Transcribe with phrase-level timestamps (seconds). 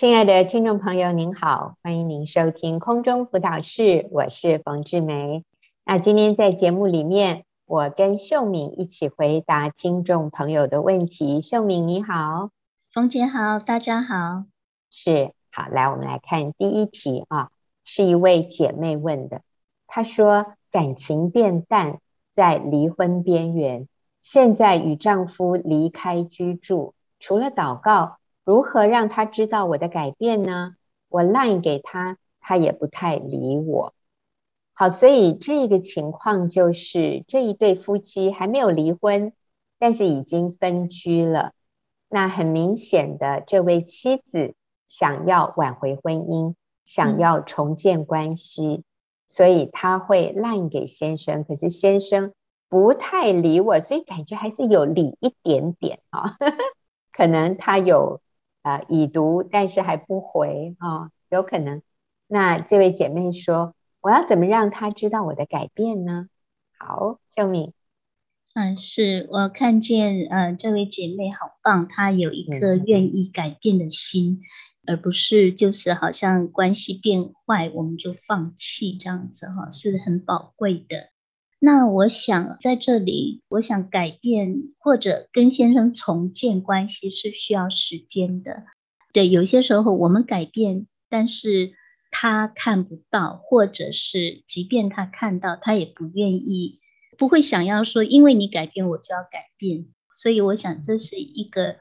[0.00, 5.44] 亲爱的听众朋友，您好，欢迎您收听空中辅导室，我是冯志梅。
[5.84, 11.42] 那今天在节目里面，我跟秀敏一起回答听众朋友的问题。
[11.42, 12.48] 秀敏你好，
[12.94, 14.44] 冯姐好，大家好。
[14.90, 17.50] 是，好，来我们来看第一题啊，
[17.84, 19.42] 是一位姐妹问的，
[19.86, 22.00] 她说感情变淡，
[22.34, 23.86] 在离婚边缘，
[24.22, 28.16] 现在与丈夫离开居住，除了祷告。
[28.44, 30.74] 如何让他知道我的改变呢？
[31.08, 33.94] 我 line 给他，他也不太理我。
[34.72, 39.32] 好，所以这个情况就是这一对夫妻还没有离婚，
[39.78, 41.52] 但是已经分居了。
[42.08, 44.54] 那很明显的，这位妻子
[44.88, 46.54] 想要挽回婚姻，
[46.84, 48.84] 想要重建关系，嗯、
[49.28, 52.32] 所以他会 line 给先生，可是先生
[52.68, 56.36] 不太理我，所以感觉还是有理一点点啊，
[57.12, 58.20] 可能他有。
[58.62, 61.82] 啊、呃，已读但是还不回啊、哦，有可能。
[62.26, 66.28] 那这位姐妹说：“我要怎么让她知道我的改变呢？”
[66.78, 67.72] 好，秀敏。
[68.54, 74.40] 嗯，是我看见呃，这位姐妹好棒，她有一颗愿意改变的心，
[74.86, 81.10] 嗯、而不是就是好像关系变坏我们就放弃这样子哈，是很宝贵的。
[81.62, 88.64] 那我想在这里，我想改变或者跟先生重建关系是需要时间的。
[89.12, 91.72] 对，有些时候我们改变，但是
[92.10, 96.80] 他看不到，或者是即便他看到，他也不愿意，
[97.18, 99.88] 不会想要说，因为你改变，我就要改变。
[100.16, 101.76] 所以我想这是一个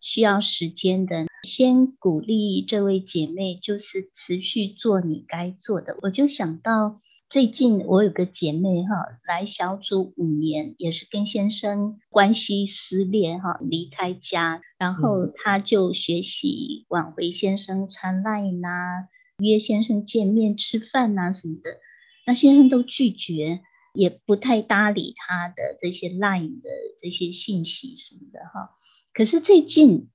[0.00, 1.26] 需要时间的。
[1.42, 5.96] 先鼓励这位姐妹，就是持续做你该做的。
[6.02, 7.00] 我就想到。
[7.28, 21.80] 最近我有个姐妹哈，来小组五年，也是跟先生关系撕裂哈，离开家，然后她就学习挽回先生传 line 呐，约先生见面吃饭呐什么的，
[22.26, 23.60] 那先生都拒绝，
[23.92, 26.70] 也不太搭理她的这些 line 的
[27.02, 28.70] 这些信息什么的哈。
[29.12, 30.10] 可是最近，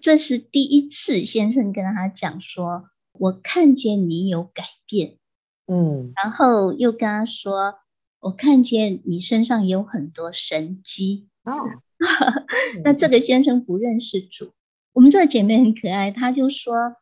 [0.00, 5.18] 这是第一次先生跟她讲说，我看见你有改变。
[5.66, 7.74] 嗯，然后又跟他说，
[8.20, 11.52] 我看见你身上有很多神迹哦。
[12.84, 14.52] 那这个先生不认识主，
[14.92, 16.96] 我们这个姐妹很可爱，她就说，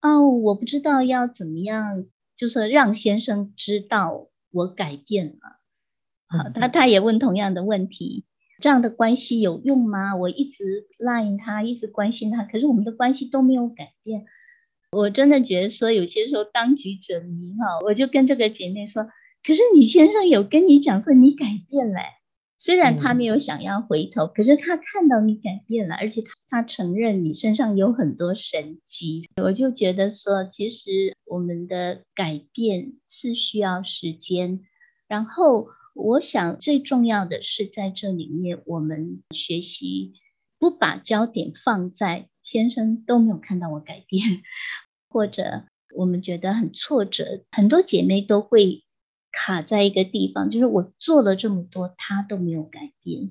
[0.00, 2.04] 哦，我不知道要怎么样，
[2.36, 5.58] 就是让先生知道我改变了。
[6.28, 8.24] 好，他他也问同样的问题，
[8.60, 10.14] 这样的关系有用吗？
[10.14, 14.26] 我一直 line 他，一直关心他，可是我们的关系都没有改变。
[14.94, 19.04] 我真的觉得说，有些时候当局者迷哈，我就跟这个姐妹说，
[19.42, 22.00] 可是你先生有跟你讲说你改变了，
[22.58, 34.60] 虽然他没有想要回头，可是他看到你改变了，而且他他承认你身上有很多神迹，我就觉得说，其实我们的改变是需要时间，
[35.08, 40.14] 然后我想最重要的是在这里面，我们学习
[40.58, 44.42] 不把焦点放在先生都没有看到我改变。
[45.14, 45.62] 或者
[45.96, 48.82] 我们觉得很挫折，很多姐妹都会
[49.30, 53.30] 卡在一个地方，就是我做了这么多，他都没有改变。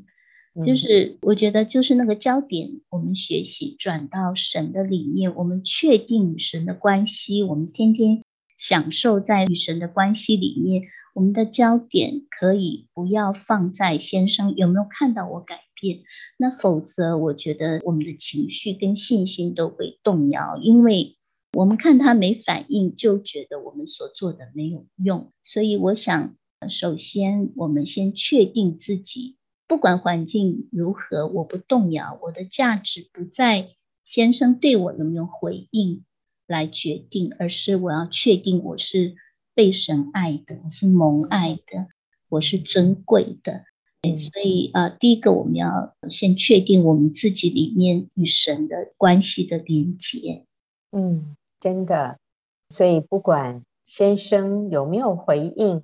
[0.66, 8.24] 就是我觉得就是那个焦点，我们学习转到神的里面，我们确定与神的关系，我们天天
[8.58, 10.84] 享受在与神的关系里面，
[11.14, 16.00] 我们的焦点可以不要放在先生有没有看到我改变，
[16.38, 21.18] 那否则我觉得我们的情绪跟信心都会动摇，因为。
[21.54, 25.32] 我们看他没反应，就觉得我们所做的没有用。
[25.44, 26.36] 所以我想，
[26.68, 29.36] 首先我们先确定自己，
[29.68, 33.70] 不管环境如何，我不动摇，我的价值不在
[34.04, 36.04] 先生对我有没有回应
[36.48, 39.14] 来决定，而是我要确定我是
[39.54, 41.88] 被神爱的，我是蒙爱的，
[42.30, 43.66] 我是尊贵的。
[44.18, 50.46] 所以呃，第一个我们要先确定我们自己里面与神的关系的连结。
[50.92, 51.36] 嗯。
[51.64, 52.20] 真的，
[52.68, 55.82] 所以不管先生有没有回应，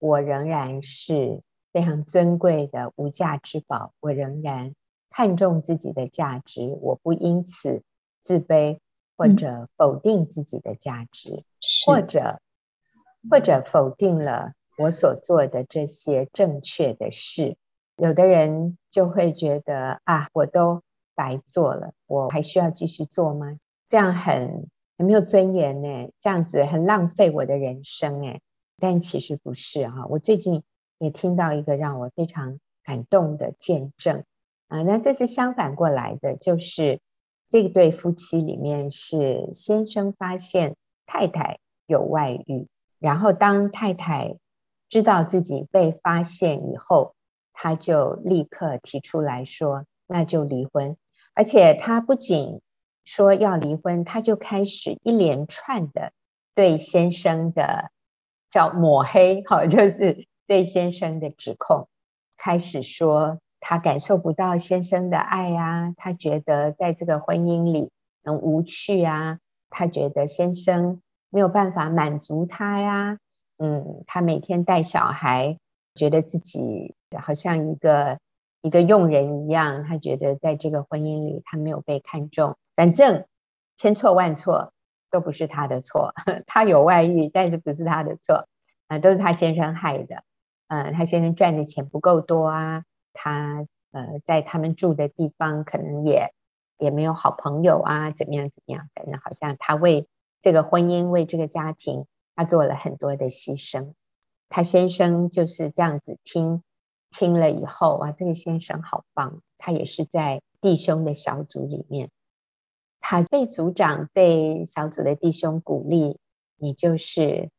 [0.00, 1.42] 我仍然是
[1.72, 3.92] 非常尊贵的无价之宝。
[4.00, 4.74] 我仍然
[5.10, 7.84] 看重自己的价值，我不因此
[8.20, 8.80] 自卑
[9.16, 11.44] 或者否定自己的价值，嗯、
[11.86, 12.40] 或者
[13.30, 17.56] 或者否定了我所做的这些正确的事。
[17.94, 20.82] 有的人就会觉得啊，我都
[21.14, 23.56] 白做了，我还需要继续做吗？
[23.88, 24.68] 这样很。
[25.02, 28.40] 没有尊严呢，这样子很浪费我的人生哎，
[28.78, 30.06] 但其实不是哈。
[30.08, 30.62] 我最近
[30.98, 34.24] 也听到一个让我非常感动的见证
[34.68, 37.00] 啊，那这是相反过来的，就是
[37.50, 40.76] 这对夫妻里面是先生发现
[41.06, 42.68] 太太有外遇，
[42.98, 44.36] 然后当太太
[44.88, 47.14] 知道自己被发现以后，
[47.52, 50.96] 他就立刻提出来说，那就离婚。
[51.34, 52.60] 而且他不仅
[53.04, 56.12] 说要离婚，他就开始一连串的
[56.54, 57.90] 对先生的
[58.50, 61.88] 叫抹黑，好，就是对先生的指控，
[62.36, 67.90] 开始说他感受不到先生的爱啊，他觉得在这个婚姻里
[68.24, 69.38] 很无趣啊，
[69.68, 73.18] 他觉得先生没有办法满足他呀，
[73.58, 75.58] 嗯，他每天带小孩，
[75.94, 78.18] 觉得自己好像一个。
[78.62, 83.26] 一个佣人一样，他觉得在这个婚姻里他没有被看重，反正
[83.76, 84.72] 千错万错
[85.10, 86.14] 都不是他的错，
[86.46, 88.46] 他有外遇，但是不是他的错，
[88.86, 90.22] 啊、都是他先生害的，
[90.68, 96.32] 嗯、呃，他先生赚的钱不够多啊，他呃在他们住的地方可能也
[96.78, 100.06] 也没有好朋友啊，怎么样怎么样，反正好像他为
[100.40, 102.06] 这个婚姻为这个家庭
[102.36, 103.94] 他做了很多的牺牲，
[104.48, 106.62] 他先生就是这样子听。
[107.12, 112.10] 听了以后哇，这个先生好棒，他也是在弟兄的小组里面，
[113.00, 116.18] 他被组长、被小组的弟兄鼓励，
[116.56, 117.50] 你就是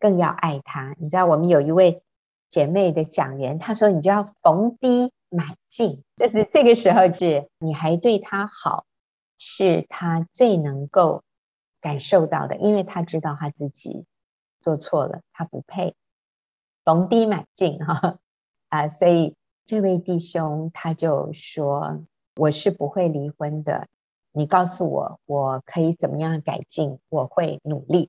[0.00, 0.96] 更要爱他。
[0.98, 2.02] 你知道，我们有一位
[2.48, 8.86] 姐妹的讲员，她说，你就要逢低买进，就是这个时候是你还对他好，
[9.38, 11.22] 是他最能够
[11.80, 14.06] 感受到的，因为他知道他自己
[14.60, 15.94] 做错了，他不配，
[16.84, 17.94] 逢低买进哈。
[17.94, 18.18] 啊，
[18.72, 19.34] 啊所以
[19.66, 23.86] 这位弟兄他就说：“我是不会离婚的，
[24.32, 28.08] 你告诉我我可以怎么样改进，我会努力。”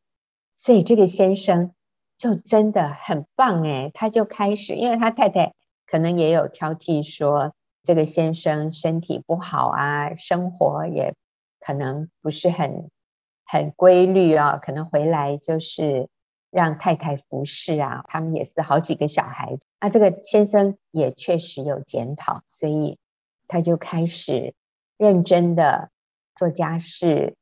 [0.58, 1.74] 所以这个先生
[2.18, 5.54] 就真的很棒诶，他就开始，因为他太太
[5.86, 11.14] 可能也有挑剔说，这个先生身体不好啊，生活也
[11.60, 12.90] 可能不是很
[13.44, 16.08] 很规律啊，可能回来就是。
[16.54, 23.00] 让太太服侍啊，他们也是好几个小孩，啊，这个先生也确实有检讨，所以
[23.48, 24.54] 他就开始
[24.96, 25.90] 认真的
[26.36, 27.36] 做家事。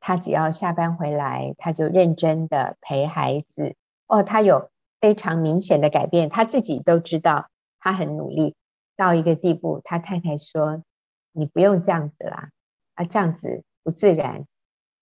[0.00, 3.76] 他只要下班回来，他就认真的陪孩子。
[4.08, 4.70] 哦，他有
[5.00, 7.48] 非常明显的改变，他自己都知道
[7.78, 8.56] 他很努力
[8.96, 9.80] 到一个地步。
[9.84, 10.82] 他太太说
[11.30, 12.50] ：“你不用这样子啦，
[12.96, 14.44] 啊，这样子不自然。”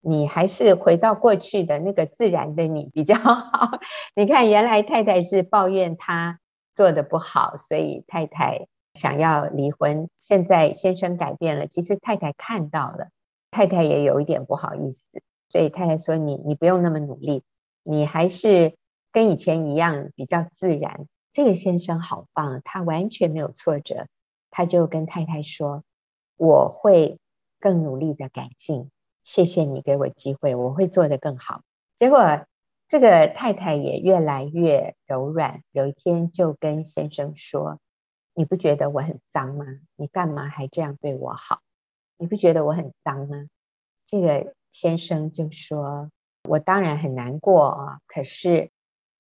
[0.05, 3.79] 你还是回到过去的那个自然的你比较好。
[4.15, 6.41] 你看，原来太太是抱怨他
[6.75, 10.09] 做得不好，所以太太想要离婚。
[10.19, 13.09] 现在先生改变了，其实太太看到了，
[13.51, 15.03] 太太也有一点不好意思，
[15.49, 17.43] 所以太太说你：“你你不用那么努力，
[17.83, 18.75] 你还是
[19.11, 24.07] 跟以前一样比较自然。”这个先生好棒，他完全没有挫折，
[24.51, 25.83] 他就跟太太说
[26.37, 27.19] ：“我会
[27.59, 28.91] 更努力的改进。”
[29.25, 31.63] 谢谢你给我机会，我会做得更好。
[31.99, 32.45] 结果
[32.89, 37.81] 这个太太也越来越柔软，有一天就跟先生说
[38.35, 39.65] ：“你不觉得我很脏吗？
[39.97, 41.61] 你干嘛还这样对我好？
[42.19, 43.47] 你不觉得我很脏吗？”
[44.05, 46.11] 这个先生就说
[46.47, 48.71] ：“我当然很难过啊，可是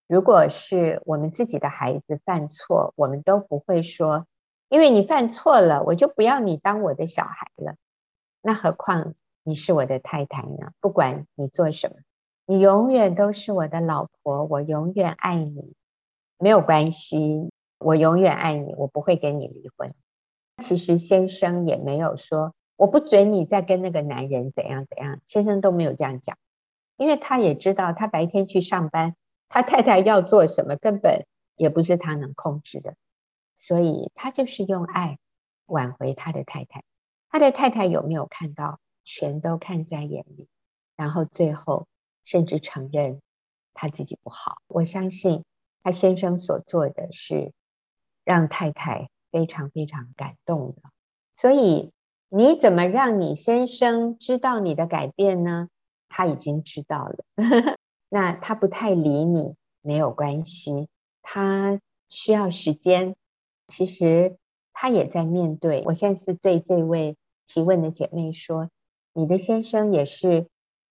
[0.06, 4.26] 如果是我们自己的孩子犯错，我们都不会说，
[4.68, 7.76] 因为你犯错了，我就不要你当我的小孩了。
[8.42, 11.96] 那何况……”你是我的太太呢，不管你做什么，
[12.46, 15.74] 你永远都是我的老婆，我永远爱你，
[16.38, 19.90] 没有关系，我永远爱你，我不会跟你离婚。
[20.62, 26.38] 其实先生也没有说我不准你再跟那个男人怎样怎样，先生都没有这样讲，
[26.96, 29.14] 因为他也知道他白天去上班，
[29.48, 32.94] 他太太要做什么根本也不是他能控制的，
[33.54, 35.18] 所以他就是用爱
[35.66, 36.82] 挽回他的太太。
[37.28, 38.78] 他的太太有没有看到？
[39.04, 40.48] 全都看在眼里，
[40.96, 41.86] 然后最后
[42.24, 43.20] 甚至承认
[43.74, 44.56] 他自己不好。
[44.66, 45.44] 我相信
[45.82, 47.52] 他先生所做的是
[48.24, 50.82] 让太太非常非常感动的。
[51.36, 51.92] 所以
[52.28, 55.68] 你怎么让你先生知道你的改变呢？
[56.08, 57.24] 他已经知道了，
[58.08, 60.88] 那他不太理你没有关系，
[61.22, 63.16] 他需要时间。
[63.66, 64.36] 其实
[64.72, 65.82] 他也在面对。
[65.86, 68.70] 我现在是对这位提问的姐妹说。
[69.16, 70.48] 你的先生也是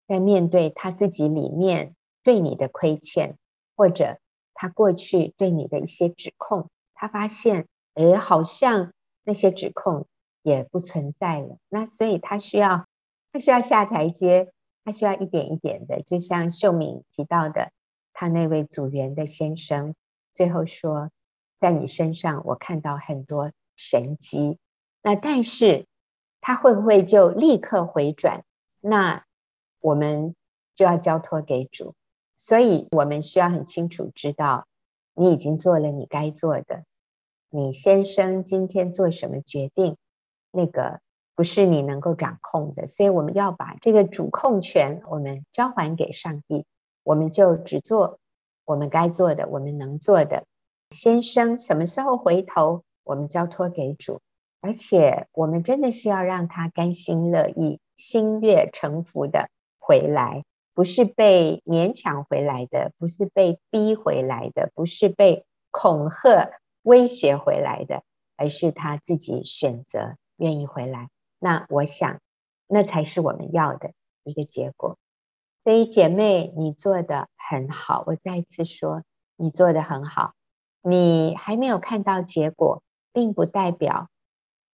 [0.07, 3.37] 在面对他自己里面对你的亏欠，
[3.75, 4.17] 或者
[4.53, 8.93] 他过去对你的一些指控，他发现，诶，好像
[9.25, 10.07] 那些指控
[10.41, 11.57] 也不存在了。
[11.67, 12.87] 那所以他需要，
[13.33, 14.53] 他需要下台阶，
[14.85, 17.73] 他需要一点一点的，就像秀敏提到的，
[18.13, 19.95] 他那位组员的先生
[20.33, 21.11] 最后说，
[21.59, 24.59] 在你身上我看到很多神迹。
[25.01, 25.87] 那但是。
[26.45, 28.43] 他会不会就立刻回转？
[28.81, 29.23] 那
[29.79, 30.35] 我们
[30.75, 31.95] 就要交托给主。
[32.35, 34.67] 所以我们需要很清楚知道，
[35.13, 36.83] 你已经做了你该做的。
[37.49, 39.95] 你先生今天做什么决定，
[40.51, 40.99] 那个
[41.33, 42.87] 不是你能够掌控的。
[42.87, 46.65] 所以我们要把这个主控权，我们交还给上帝。
[47.03, 48.19] 我们就只做
[48.65, 50.43] 我们该做的，我们能做的。
[50.89, 54.19] 先生什么时候回头，我们交托给主。
[54.63, 60.45] 而且我们真的是要让他甘心乐意、心悦诚服的回来。
[60.73, 66.49] 不是被勉强回来的，不是被逼回来的，不是被恐吓
[66.81, 68.01] 威胁回来的，
[68.37, 71.09] 而是他自己选择愿意回来。
[71.37, 72.21] 那我想，
[72.65, 73.91] 那才是我们要的
[74.23, 74.97] 一个结果。
[75.63, 79.03] 所以姐妹，你做的很好，我再次说，
[79.35, 80.33] 你做的很好。
[80.81, 84.09] 你还没有看到结果，并不代表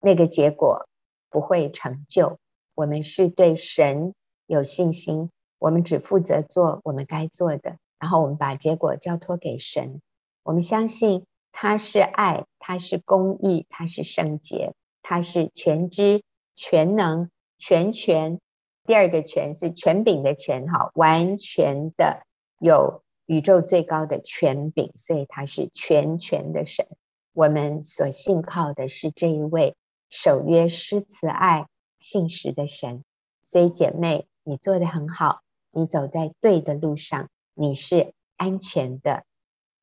[0.01, 0.87] 那个结果
[1.29, 2.37] 不会成就。
[2.75, 4.13] 我们是对神
[4.45, 5.29] 有信心。
[5.59, 10.01] 我们只负责做我们该做的，然后我们把结果交托给神。
[10.41, 16.23] 我们相信他是爱，他是公义，他是圣洁，他是全知、
[16.55, 18.39] 全能、全权。
[18.85, 22.23] 第二个权是权柄的权，哈，完全的
[22.57, 26.87] 有宇宙最高的权柄，所以他是全权的神。
[27.33, 29.75] 我们所信靠的是这一位
[30.09, 31.67] 守约诗词爱、
[31.99, 33.03] 信实的神。
[33.43, 35.39] 所以姐妹，你做得很好。
[35.71, 39.23] 你走在对的路上，你是安全的。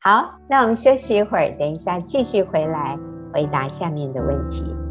[0.00, 2.98] 好，那我们休息一会儿，等一下继续回来
[3.32, 4.85] 回答下面的问题。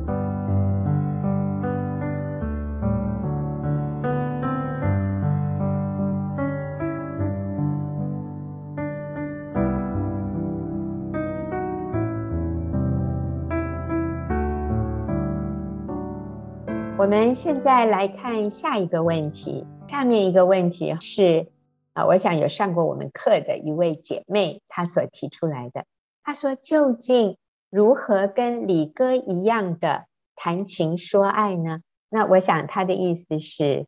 [17.05, 19.63] 我们现在来看下一个问题。
[19.87, 21.51] 下面一个问题是
[21.93, 25.85] 啊，我想有上过我们课的一位姐妹她所提出来的。
[26.23, 27.37] 她说：“究竟
[27.69, 33.85] 如何跟李哥一样的谈情说爱呢？”那我想她的意思是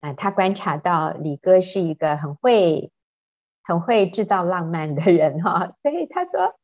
[0.00, 2.92] 啊，她观察到李哥是一个很会、
[3.62, 6.54] 很会制造浪漫的人哈， 所以她说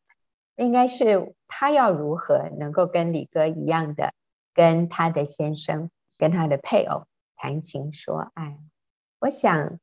[0.57, 4.13] 应该是她要如何能够跟李哥一样的
[4.53, 7.07] 跟他的先生、跟他的配偶
[7.37, 8.59] 谈情说爱。
[9.19, 9.79] 我想，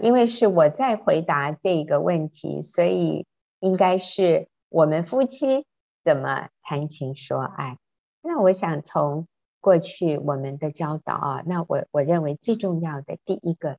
[0.00, 3.26] 因为是我在回答这个问题，所以
[3.60, 5.66] 应该是我们夫妻
[6.04, 7.78] 怎么谈情说爱。
[8.22, 9.26] 那我想从
[9.60, 13.78] 过去我们的教导啊，那我我认为最重要的第一个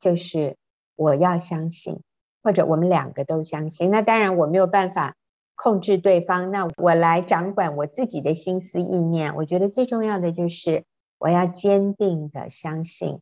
[0.00, 0.56] 就是
[0.96, 2.00] 我要相信，
[2.42, 3.90] 或者我们两个都相信。
[3.90, 5.16] 那当然我没有办法
[5.54, 9.36] 控制对方，那我来掌管我自己的心思意念。
[9.36, 10.84] 我觉得最重要的就是
[11.22, 13.20] 我要坚定的相信。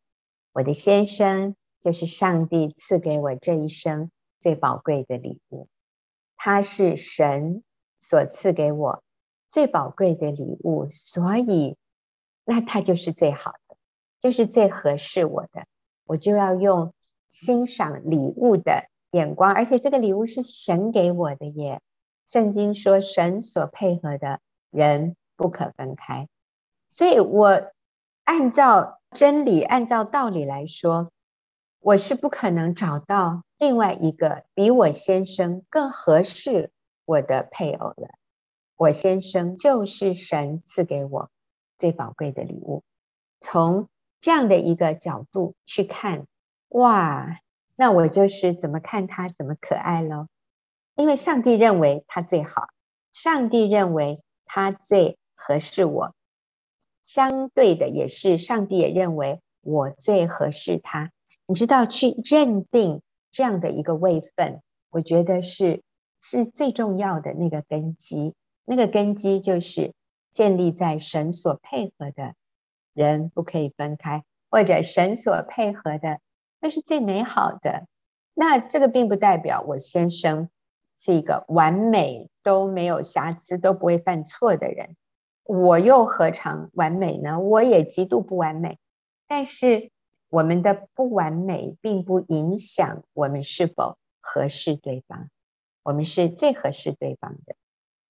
[0.55, 5.69] 我的先生就是上帝赐给我这一生最宝贵的礼物，
[6.35, 7.63] 他是神
[8.01, 9.05] 所赐给我
[9.51, 11.77] 最宝贵的礼物，所以
[12.47, 13.77] 那他就是最好的，
[14.19, 15.67] 就是最合适我的，
[16.07, 16.95] 我就要用
[17.29, 21.83] 欣赏礼物的眼光，而且这个礼物是神给我的耶。
[22.27, 24.41] 圣经说，神所配合的
[24.71, 26.29] 人不可分开，
[26.89, 27.71] 所以我
[28.31, 28.99] 按照。
[29.13, 31.11] 真理，按照道理来说，
[31.81, 36.71] 我是不可能找到另外一个比我先生更合适
[37.05, 38.11] 我的配偶了。
[38.77, 41.29] 我先生就是神赐给我
[41.77, 42.85] 最宝贵的礼物。
[43.41, 43.89] 从
[44.21, 46.29] 这样的一个角度去看，
[46.69, 47.41] 哇，
[47.75, 50.29] 那我就是怎么看他怎么可爱喽。
[50.95, 52.69] 因为上帝认为他最好，
[53.13, 56.15] 上帝认为他最合适我。
[57.13, 61.11] 相对的也是，上帝也认为我最合适他。
[61.45, 63.03] 你知道，去认定
[63.33, 65.83] 这样的一个位分，我觉得是
[66.21, 68.37] 是最重要的那个根基。
[68.65, 69.93] 那个根基就是
[70.31, 72.35] 建立在神所配合的
[72.95, 76.21] 人不可以分开，或者神所配合的
[76.61, 77.89] 那是最美好的。
[78.35, 80.49] 那这个并不代表我先生
[80.97, 84.95] 是一个完美都没有瑕疵都不会犯错的人。
[85.53, 87.41] 我又何尝完美呢？
[87.41, 88.79] 我也极度不完美。
[89.27, 89.91] 但是
[90.29, 95.29] 我们的不完美并不影响我们是否合适对方。
[95.83, 97.57] 我们是最合适对方的，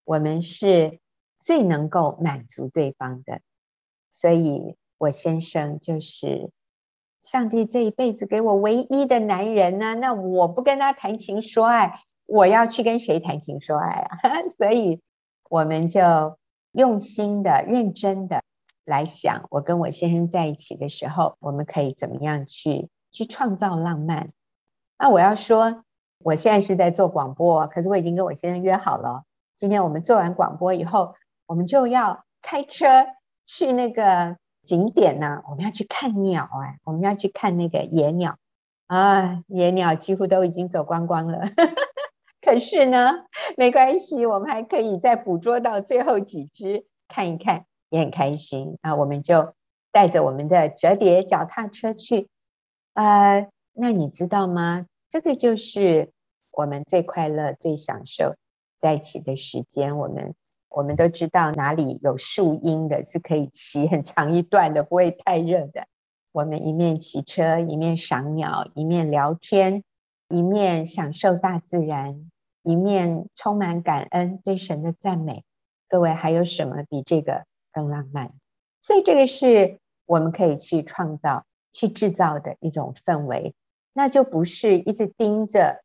[0.05, 0.99] 我们是
[1.39, 3.41] 最能够满足对方的。
[4.11, 6.51] 所以我先生就是
[7.23, 9.95] 上帝这一辈子给我唯一的男人呢。
[9.95, 14.19] 那我不跟他谈情说爱，我要去跟谁谈情说爱啊？
[14.59, 15.01] 所以
[15.49, 16.39] 我们就。
[16.73, 18.43] 用心的、认真的
[18.85, 24.31] 来想，我跟我先生在一起的时候，我们可以怎么样去去创造浪漫？
[24.99, 25.85] 那我要说，
[26.19, 29.25] 我现在是在做广播，可是我已经跟我先生约好了，
[29.57, 31.15] 今天我们做完广播以后，
[31.47, 32.87] 我们就要开车
[33.47, 38.37] 去那个景点呢，我们要去看鸟哎，我们要去看那个野鸟。
[38.87, 41.47] 啊，野鸟几乎都已经走光光了，
[42.41, 47.65] 可是呢，没关系，我们还可以再捕捉到最后几只看一看。
[47.91, 49.53] 也很开心啊，我们就
[49.91, 52.29] 带着我们的折叠脚踏车去
[52.95, 54.87] 啊、那你知道吗？
[55.09, 56.13] 这个就是
[56.53, 58.37] 我们最快乐、最享受
[58.79, 59.99] 在一起的时间。
[59.99, 60.37] 我们
[60.69, 65.89] 我们都知道哪里有树荫的，是可以骑很长一段的，不会太热的。
[66.31, 69.83] 我们一面骑车，一面赏鸟，一面聊天，
[70.31, 72.31] 一面享受大自然，
[72.63, 75.45] 一面充满感恩，对神的赞美。
[75.89, 78.31] 各位，还有什么比这个更浪漫，
[78.81, 83.57] 所以这个是我们可以去创造、去制造的一种氛围，
[83.93, 85.83] 那就不是一直盯着，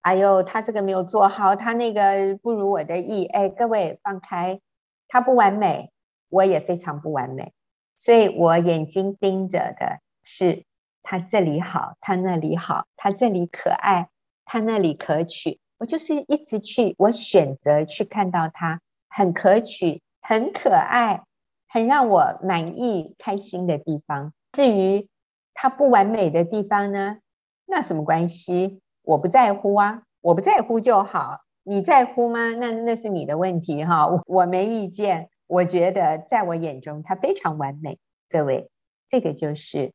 [0.00, 4.60] 哎呦，他这个没有做好，他那个不如我的意，哎，各位放开，
[5.06, 5.92] 他不完美，
[6.28, 7.52] 我也非常不完美，
[7.96, 10.64] 所以我眼睛盯着的是
[11.04, 14.08] 他这里好，他那里好，他这里可爱，
[14.44, 20.02] 他那里可取，我就是一直去，我选择去看到他很可取。
[20.26, 21.22] 很可爱，
[21.68, 24.32] 很让我满意、开心的地方。
[24.52, 25.06] 至于
[25.52, 27.18] 他不完美的地方呢，
[27.66, 28.80] 那什么关系？
[29.02, 31.40] 我不在乎啊，我不在乎就好。
[31.62, 32.54] 你在乎吗？
[32.54, 35.28] 那那是你的问题哈，我我没意见。
[35.46, 37.98] 我觉得在我眼中他非常完美。
[38.30, 38.70] 各位，
[39.10, 39.92] 这个就是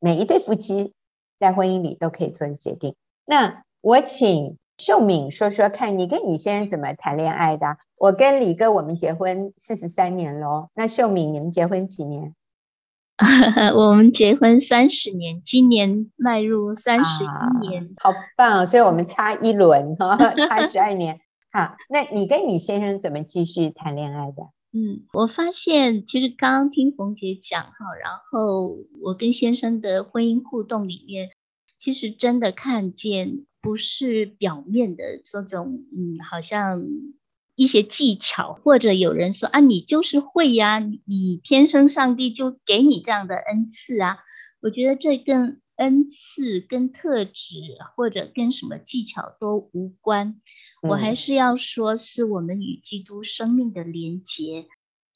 [0.00, 0.92] 每一对夫妻
[1.38, 2.96] 在婚姻里都可以做决定。
[3.24, 4.56] 那我请。
[4.80, 7.76] 秀敏说说看，你跟你先生怎么谈恋爱的？
[7.98, 10.70] 我跟李哥我们结婚四十三年喽。
[10.74, 12.34] 那秀敏，你们结婚几年？
[13.76, 18.66] 我们结婚三十年，今年迈入三十一年，啊，好棒！
[18.66, 20.16] 所以我们差一轮哈，
[20.48, 21.20] 差十二年。
[21.52, 24.44] 好，那你跟你先生怎么继续谈恋爱的？
[24.72, 31.30] 嗯，我发现其实刚刚听冯姐讲哈，然后我跟先生的婚姻互动里面，
[31.78, 33.46] 其实真的看见。
[33.62, 36.82] 不是表面的这种，嗯，好像
[37.56, 44.16] 一些技巧，或者有人说啊，你就是会呀，你天生上帝就给你这样的恩赐啊。
[44.62, 47.54] 我觉得这跟恩赐、跟特质
[47.96, 50.42] 或者跟什么技巧都无关。
[50.82, 54.66] 我还是要说，是我们与基督生命的连结。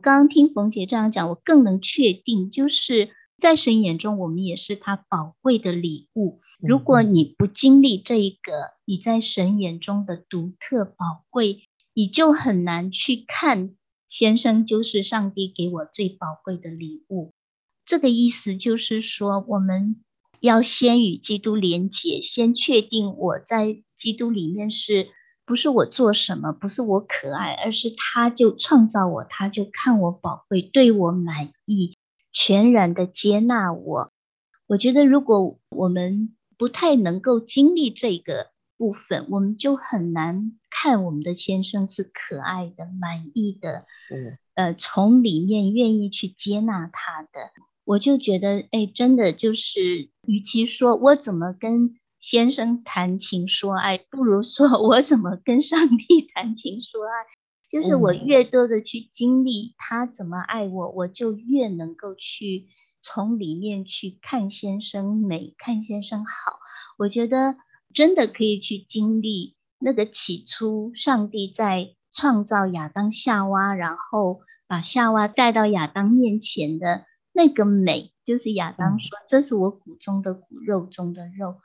[0.02, 6.40] 刚刚听冯姐这样讲，我更能确定，就是在神眼中，我们也是他宝贵的礼物。
[6.60, 13.76] 如果你不经历这一个你在神眼中的独特宝贵，你就很难去看
[14.08, 17.34] 先生就是上帝给我最宝贵的礼物。
[17.84, 20.02] 这个意思就是说，我们
[20.44, 25.08] 要先与基督连结，先确定我在基督里面是
[25.46, 31.96] 不是我做什么，不是我可爱，而是他就创造我，他就看我宝贵，对我满意，
[32.30, 34.12] 全然的接纳我。
[34.66, 47.28] 我觉得如果我们不太能够经历这个部分，我们就很难看我们的先生是可爱的、满意的，嗯，呃，从里面愿意去接纳他的。
[47.84, 57.12] 我就觉得，哎，真的就是，与其说我怎么跟先生谈情说爱，不如说 我怎么跟上帝谈情说爱。
[57.70, 62.68] 就是我越多的去经历他怎么爱我，我就越能够去。
[63.06, 66.58] 从里面去看先生美，看先生好，
[66.96, 67.54] 我觉得
[67.92, 77.04] 真的可以去经历那个起初上帝在创造亚当夏娃，然后把夏娃带到亚当面前的
[77.36, 81.56] 那个美，就是亚当说：“这是我骨中的骨，肉中的肉。”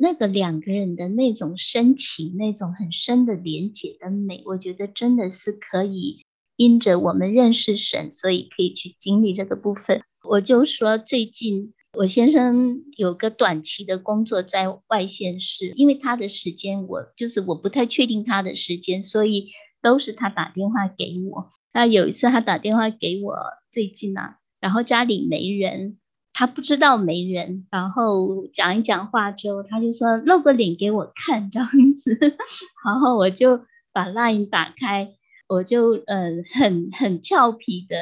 [0.00, 10.02] 那个两个人的那种深情，那种很深的连结的美，我觉得真的是可以因着我们认识神，所以可以去经历这个部分。
[10.22, 19.48] 我就说，最近我先生有个短期的工作在外县市，因为他的时间我就是我不太确定他的时间，所以
[19.82, 21.50] 都是他打电话给我。
[21.72, 23.34] 他有一次他打电话给我，
[23.72, 25.98] 最近啊，然后家里没人，
[26.32, 32.16] 他不知道没人，然后讲一讲话之后，他就说露个脸给我看这样子，
[32.84, 35.12] 然后我就把 Line 打开，
[35.48, 37.96] 我就嗯很很俏皮的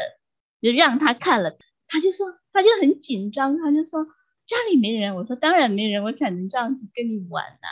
[0.60, 1.56] 就让他看了。
[1.88, 4.04] 他就说，他就很紧张，他就说
[4.46, 5.14] 家里没人。
[5.16, 7.68] 我说当然没人，我才能这样子跟你玩呐、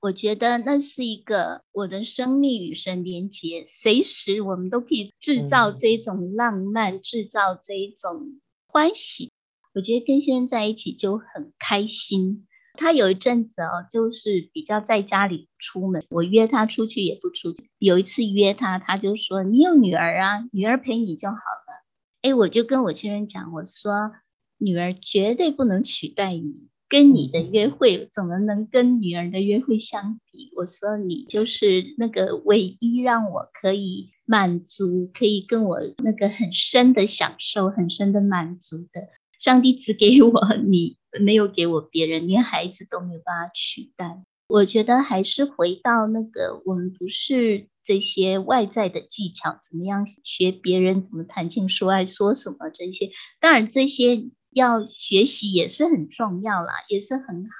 [0.00, 9.32] 我觉得那是一个我的生命与神连接，随时我们都可以制造这种浪漫，制、嗯、造这一种欢喜。
[9.74, 12.46] 我觉得跟先生在一起就很开心。
[12.74, 17.68] 他有一阵子哦，就是比较在家里出门，我约他出去也不出去。
[17.80, 21.84] 有一次约他，他就说：“你有女儿啊，女儿陪你就好了。”
[22.22, 24.12] 哎，我就跟我先生讲，我说
[24.58, 30.50] ：“女儿绝对不能取代你。”跟你的约会怎么能跟女儿的约会相比？
[30.56, 39.08] 我说你就是那个唯一让我可以满足，可以跟我那个很深的享受、很深的满足的。
[39.38, 44.22] 上帝只给我你，没有给我别人，连孩子都没有办法取代。
[44.48, 54.30] 我觉得还是回到那个，我们不是这些外在的技巧，怎么样学别人怎么谈情说爱，说什么这些，当然这些。
[54.50, 57.50] 要学习也是很重要啦，也是很好。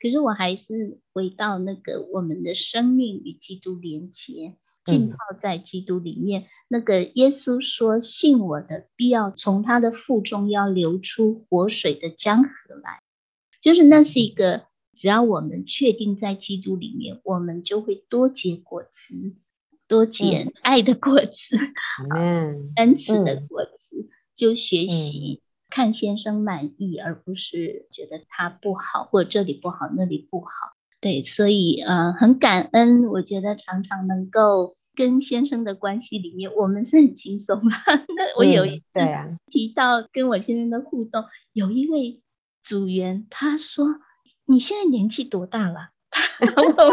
[0.00, 6.42] 可是我还是回到那个我们的生命与基督连结，浸泡在基督里面。
[6.42, 12.50] 嗯、那个耶稣说：“信我的，必要从他的腹中要流出活水的江河
[12.82, 13.00] 来。”
[13.62, 19.36] 就是那是一个，只要我们确定在基督里面，我们就会多结果子，
[19.88, 21.56] 多结爱的果子，
[22.14, 25.40] 嗯，恩赐的果子，嗯、就学习。
[25.74, 30.46] 看先生满意，而不是觉得他不好，或者这里不好，那里不好。
[31.00, 33.06] 对，所以呃，很感恩。
[33.08, 37.70] 我觉得常常能够跟先生的关系里面，我们是很轻松的。
[38.14, 38.84] 那我有一次
[39.50, 42.20] 提到跟我先生的互动，嗯啊、有一位
[42.62, 43.96] 组员他说
[44.46, 46.22] ：“你现在年纪多大了？”他
[46.62, 46.86] 问我：“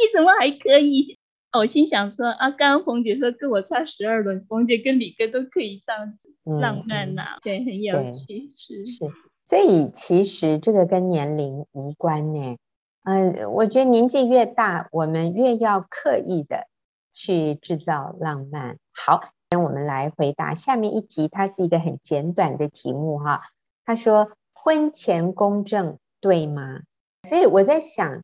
[0.00, 1.18] 你怎么还可以？”
[1.58, 6.28] 我心想说：“啊，刚刚冯姐说跟我差十二轮，冯姐跟李哥都可以这样子。”
[6.60, 8.98] 浪漫呐、啊，嗯、对，很有趣，是是，
[9.44, 12.56] 所以其实这个跟年龄无关呢。
[13.04, 16.66] 嗯，我觉得年纪越大，我们越要刻意的
[17.12, 18.78] 去制造浪漫。
[18.92, 23.42] 好，那我们来回答下面一题，它是一个很简短的题目哈。
[23.84, 26.80] 他说：婚前公证对吗？
[27.28, 28.22] 所以我在想，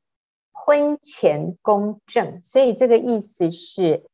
[0.68, 4.04] 婚前公证，所以这个意思是，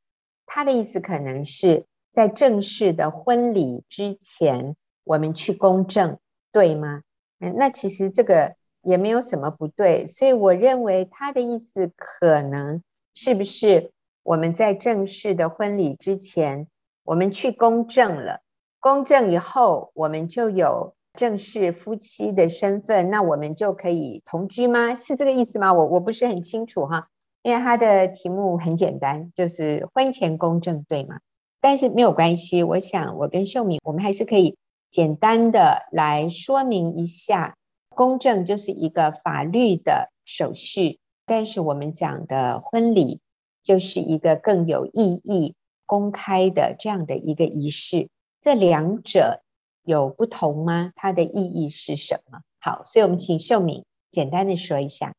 [0.46, 1.84] 他的意思可能是。
[2.12, 6.20] 在正式的婚礼之前，我们去公证，
[6.52, 7.02] 对吗？
[7.40, 13.90] 嗯，那其实这个也没有什么不对，所以我认为他的意思可能是不是
[14.22, 16.68] 我们在正式的婚礼之前，
[17.02, 18.42] 我们去公证了，
[18.78, 24.94] 公证以后，我们就有正式夫妻的身份，那我们就可以同居吗？
[24.96, 25.72] 是这个意思吗？
[25.72, 27.08] 我我不是很清楚哈，
[27.42, 31.20] 因为他的题目很简单，就是婚前公证，对吗？
[31.60, 34.56] 但是没有关系，我想我跟秀敏，我们还是可以
[34.90, 37.56] 简单的来说明一下，
[37.90, 43.20] 公证就是一个法律的手续，但是我们讲的婚礼
[43.62, 45.54] 就是一个更有意义、
[45.86, 48.08] 公开的这样的一个仪式，
[48.42, 49.43] 这两者
[49.84, 50.92] 有不同吗？
[50.96, 52.40] 它的意义是什么？
[52.60, 55.14] 好，所以我们请秀敏简单的说一下，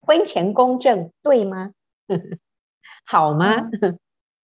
[0.00, 1.72] 婚前公证对吗？
[3.06, 3.70] 好吗？
[3.80, 3.98] 嗯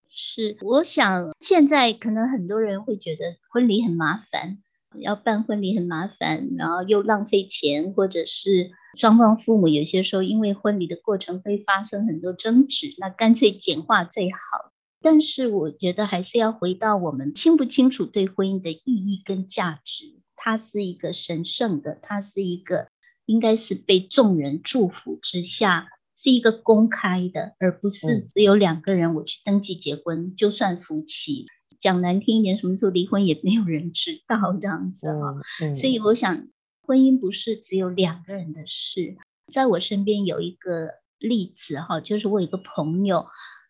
[0.09, 4.59] 是，我想现在可能很多人会觉得婚礼很麻烦，
[4.99, 14.73] 要办婚礼很麻烦，然后又浪费钱，或者是双方父母有些时候因为婚礼的过程会发生很多争执，那干脆简化最好。
[15.07, 22.89] 但是我觉得还是要回到我们清不清楚对婚姻的意义跟价值，它是一个神圣的，它是一个
[23.25, 25.87] 应该是被众人祝福之下。
[26.19, 31.47] 是一个公开的，而不是只有两个人我去登记结婚，嗯、就算夫妻。
[31.79, 35.35] 讲难听一点，什么时候离婚也没有人知道这样子哈。
[35.61, 36.49] 嗯嗯、所以我想，
[36.81, 39.19] 婚姻不是只有两个人的事。
[39.53, 40.89] 在我身边有一个
[41.19, 43.27] 例子哈，就是我有一个朋友，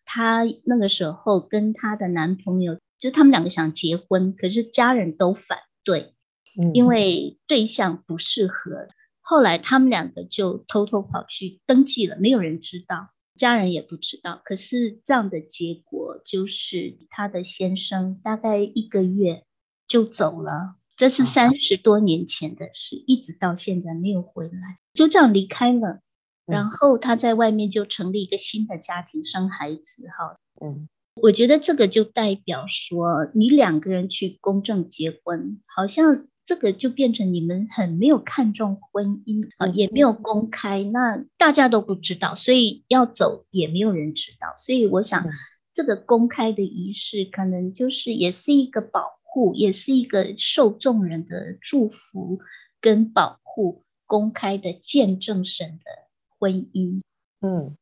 [0.07, 6.15] 她那个时候跟她的男朋友，就他们两个想结婚，可是家人都反对，
[6.59, 8.87] 嗯、因为对象不适合。
[9.21, 14.41] 后来他们两个就偷偷跑去登记了，没有人知道，家人也不知道。
[14.45, 19.43] 可是这样的结果就是，她的先生大概一个月
[19.85, 25.99] 就走了，这是三十多年前的事，一直到现在没有回来，就这样离开了。
[26.47, 30.07] 然后他在外面就成立一个新的家庭，生孩子。
[30.17, 30.89] 哈，嗯，
[31.21, 36.27] 我觉得这个就代表说，你两个人去公证结婚，好像。
[36.47, 44.55] 这个就变成你们很没有看重婚姻啊，也没有公开，那大家都不知道，所以要走也没有人知道。
[44.57, 45.27] 所以我想，
[45.73, 52.39] 这个公开的仪式可能就是也是一个保护，也是一个受众人的祝福
[52.79, 56.06] 跟保护，公开的见证神的
[56.39, 57.01] 婚姻。
[57.41, 57.75] 嗯，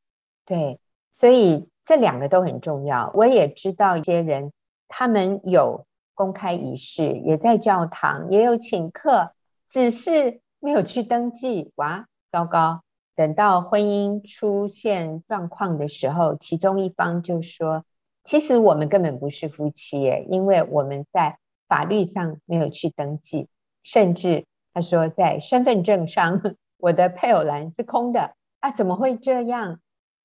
[0.45, 0.79] 对，
[1.11, 3.11] 所以这两个都很重要。
[3.15, 4.51] 我也知道一些人，
[4.87, 9.31] 他们有公开仪式，也在教堂，也有请客，
[9.69, 11.71] 只是没有去登记。
[11.75, 12.81] 哇，糟糕！
[13.15, 17.85] 等到婚姻出现状况的时候，其中一方就说
[18.25, 21.39] ：“其实我们根本不是夫妻耶，因为我们在
[21.69, 23.47] 法律上没有去登记，
[23.83, 26.41] 甚至他说在身份证上
[26.77, 29.79] 我的配偶栏是空的啊，怎么会这样？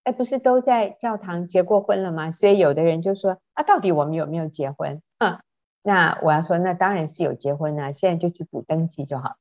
[0.04, 2.30] 哎，不是都在教堂结过婚了吗？
[2.30, 5.02] 所以有的人就说啊，到底我们有没有结婚？
[5.18, 5.40] 嗯，
[5.82, 9.36] 那我要说，那当然是有结婚啊，现在就去补登记就好，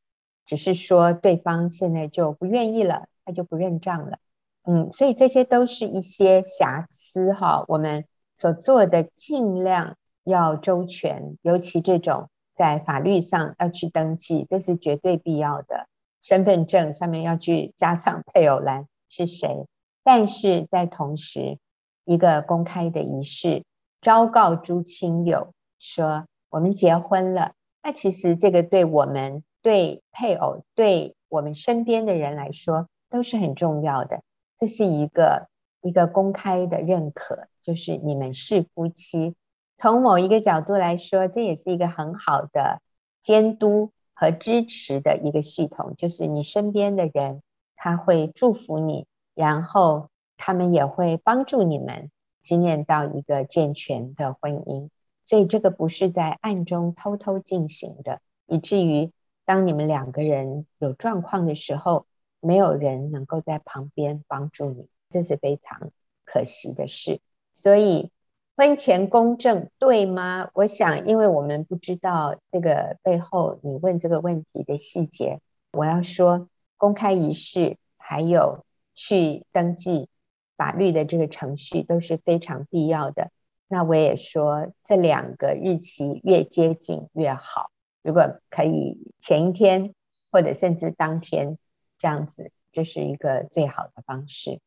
[0.46, 4.18] 只是说对方现在就不愿意了。”他就不认账了，
[4.64, 7.64] 嗯，所以这些都是一些瑕疵哈。
[7.68, 8.06] 我们
[8.40, 15.86] 所做的尽量要周全，尤其这种在法律上要去登记，这是绝对必要的。
[16.22, 19.66] 身份证上面要去加上配偶栏是谁，
[20.04, 21.58] 但是在同时，
[22.06, 23.64] 一个公开的仪式，
[24.02, 27.54] 昭告诸亲友说我们结婚了。
[27.82, 34.22] 那其实这个对我们、对配偶、对我们身边的人来说，都是很重要的，
[34.58, 35.48] 这是一个
[35.82, 39.36] 一个公开的认可，就是你们是夫妻。
[39.78, 42.82] 从某一个角度来说，这也是一个很好的
[43.22, 47.42] 监督和支持的一个系统，就是你身边的人
[47.76, 52.12] 他会祝福你，然后他们也会帮助你们
[52.44, 54.90] 经验到一个健全的婚姻。
[55.24, 59.12] 所以这个不是在暗中偷偷进行的，以至于
[59.46, 62.06] 当你们两个人有状况的时候。
[62.42, 65.92] 没有人能够在旁边帮助你，这是非常
[66.24, 67.20] 可惜的事。
[67.54, 68.14] 所以
[68.60, 70.50] 婚前公证对吗？
[70.54, 75.40] 我想，因为我们不知道这个背后你问这个问题的细节，
[75.72, 80.10] 我要说公开仪式还有去登记
[80.58, 83.32] 法律的这个程序都是非常必要的。
[83.70, 87.72] 那我也说，这两个日期越接近越好。
[88.04, 89.94] 如果可以前一天
[90.34, 91.58] 或者甚至当天。
[91.98, 94.60] 这样子，这是一个最好的方式，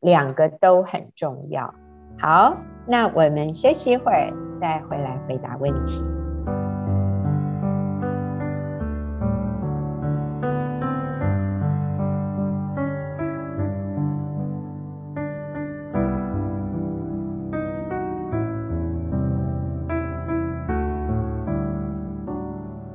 [0.00, 1.74] 两个都很重要。
[2.20, 4.28] 好，那我们休息一会儿，
[4.60, 6.02] 再回来回答问题。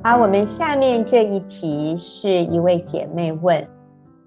[0.04, 3.70] 好，我们下面这一题是一位姐妹问。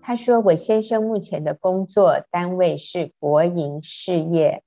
[0.00, 4.62] 他说：“我先生目前的工作单位是国营事业，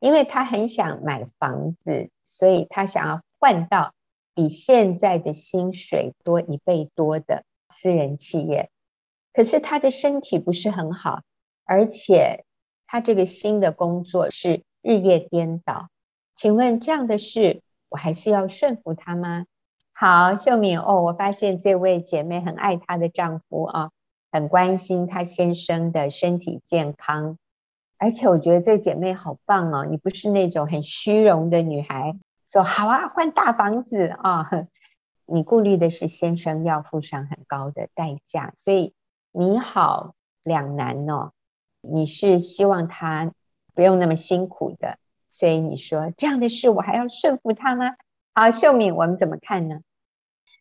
[0.00, 3.92] 因为他很想买房子，所以他想要换到
[4.34, 8.70] 比现在的薪水多一倍多的私人企业。
[9.32, 11.22] 可是他的身体不是很好，
[11.64, 12.44] 而且
[12.86, 15.88] 他这个新的工作是日夜颠倒。
[16.34, 19.46] 请问这样的事，我还是要顺服他吗？”
[19.92, 23.90] 好，秀敏哦，我发现这位姐妹很爱她的丈夫啊。
[24.30, 27.36] 很关心她先生的身体健康，
[27.98, 29.84] 而且我觉得这姐妹好棒哦！
[29.84, 32.16] 你不是那种很虚荣的女孩，
[32.48, 34.48] 说好啊，换大房子啊。
[35.30, 38.94] 你顾虑的是先生要付上很高的代价，所以
[39.32, 41.32] 你好两难哦。
[41.80, 43.32] 你是希望他
[43.74, 47.96] 不用那么辛苦的，所以你说这样的事我还要顺服他吗？
[48.32, 49.80] 好，秀敏，我们怎么看呢？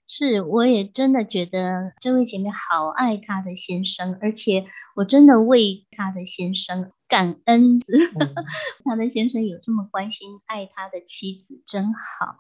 [0.10, 4.66] 是，我也真的觉得这位姐妹好爱她的先生，而且
[4.96, 7.80] 我真的为她的先生感恩。
[7.80, 7.82] 嗯、
[8.86, 12.38] 她的先生有这么关心爱他的妻子，真好。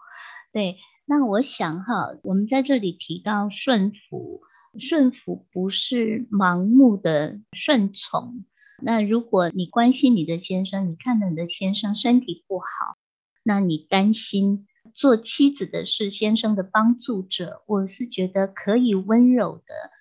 [0.53, 4.39] 对，那我想哈，我们在这里提到顺服，
[4.80, 8.45] 顺服不是盲目的顺从。
[8.82, 12.95] 那如果你关心你的先生，你看到你的先生身体不好，
[13.43, 14.67] 那你担心。
[14.98, 19.92] 做妻子的是先生的帮助者，我是觉得可以温柔的、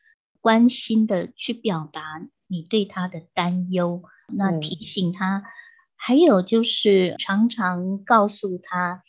[0.41, 5.45] 关心的去表达你对他的担忧，那提醒他，
[5.97, 9.03] 还有就是常常告诉他，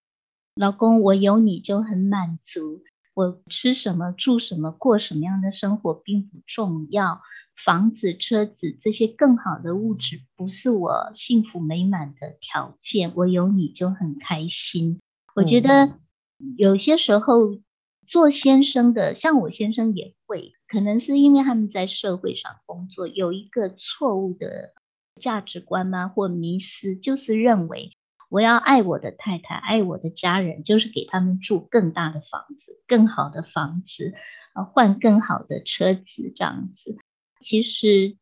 [0.55, 7.21] 老公，我有你就很满足，我吃什么、住什么、过什么样的生活并不重要，
[7.63, 14.99] 房子、车子这些更好的物质不是我幸福美满的条件，我有你就很开心。
[15.37, 15.99] 我觉得
[16.57, 17.59] 有些时候
[18.07, 24.73] 做先生的，像我先生也会，可能是因为他们在社会上工作，有一个错误的
[25.21, 26.07] 价值观吗？
[26.07, 27.91] 或迷失，就是认为
[28.29, 34.15] 我要爱我的太太，爱我的家人，就是给他们住更大的房子、更好的房子，
[34.53, 36.97] 啊，换更好的车子这样子。
[37.41, 38.17] 其实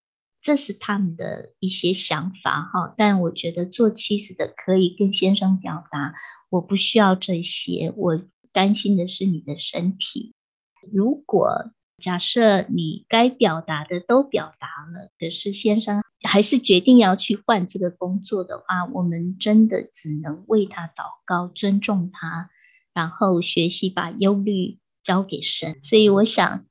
[0.45, 2.93] 这是他们的一些想法哈。
[2.95, 6.13] 但我觉得做妻子的可以跟先生表达，
[6.51, 10.35] 我不需要这些，我担心的是你的身体。
[10.93, 22.51] 如果假设你该表达的都表达了，可是先生还是决定要去换这个工作的话，我们真的只能为他祷告，尊重他，
[22.93, 25.79] 然后学习把忧虑交给神。
[25.81, 26.65] 所以我想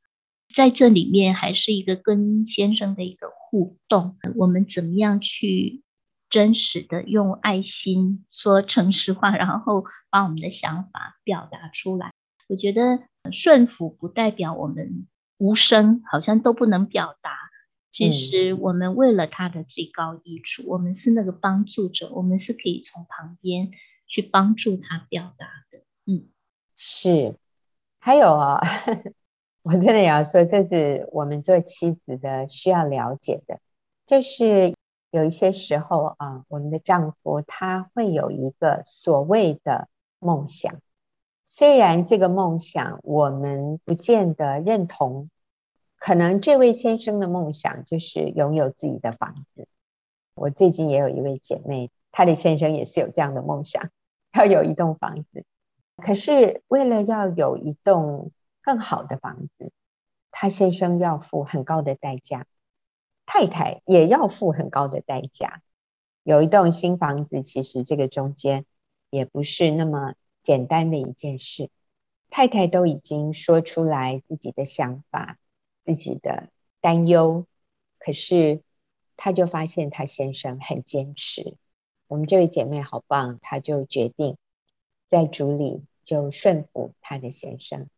[0.55, 5.83] 在这里面还是一个跟先生的一个互动，我们怎么样去
[6.31, 12.13] 真实的用爱心说诚实话，然后把我们的想法表达出来。
[12.49, 13.01] 我觉得
[13.33, 15.07] 顺服不代表我们。
[15.37, 17.33] 无声好像都不能表达，
[17.93, 23.73] 其实我们为了他的最高益处，嗯、我们是那个帮助者，我们是可以从旁边
[24.07, 25.83] 去帮助他表达的。
[26.07, 26.29] 嗯，
[26.77, 27.35] 是，
[27.99, 29.13] 还有啊、哦，
[29.65, 33.61] 我真的也要说，这是我们做妻子的需要了解的，
[34.05, 34.75] 就是
[35.11, 40.75] 有一些时候啊，我们的丈夫他会有一个所谓的梦想。
[41.47, 45.31] 虽然这个梦想我们不见得认同，
[45.97, 49.67] 可能这位先生的梦想就是拥有自己的房子。
[50.35, 53.89] 我最近也有一位姐妹，她的先生也是有这样的梦想，
[54.35, 55.47] 要有一栋房子。
[55.97, 58.31] 可是为了要有一栋
[58.65, 59.71] 更好的房子，
[60.31, 62.47] 他先生要付很高的代价，
[63.27, 65.63] 太太也要付很高的代价。
[66.23, 68.65] 有一栋新房子，其实这个中间
[69.11, 70.15] 也不是那么。
[70.47, 71.71] 简单的一件事，
[72.29, 75.39] 太太都已经说出来自己的想法、
[75.87, 76.51] 自己的
[76.83, 77.47] 担忧，
[77.99, 78.61] 可是
[79.17, 81.57] 她就发现她先生很坚持。
[82.09, 84.37] 我们这位姐妹好棒，她就决定
[85.09, 87.89] 在主里就顺服她的先生，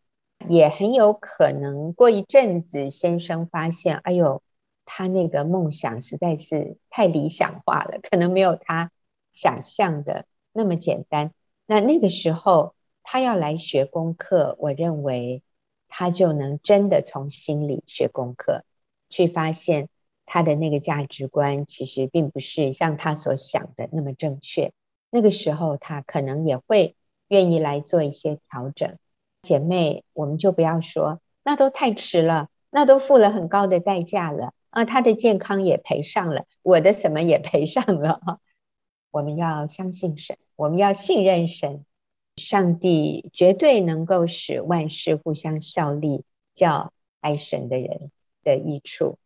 [0.48, 4.42] 也很有可能过一阵子，先生发现，哎呦，
[4.84, 8.90] 他那个梦想实在是太理想化了，可能没有他
[9.32, 11.32] 想象的那么简单。
[11.66, 15.42] 那那个时候，他要来学功课，我认为
[15.88, 18.64] 他就能真的从心里学功课，
[19.08, 19.88] 去发现
[20.24, 24.72] 他的那个价值观其实并不是像他所想的那么正确。
[25.10, 26.96] 那个时候，他可能也会
[27.28, 28.96] 愿意来做一些调整。
[29.46, 38.40] 姐妹，我们就不要说，那都太迟了，那都付了很高的代价了啊，他的健康也赔上了，我的什么也赔上了。
[39.12, 41.84] 我们要相信神，我们要信任神，
[42.36, 48.10] 上帝绝对能够使万事互相效力，叫爱神的人
[48.42, 49.18] 的益处。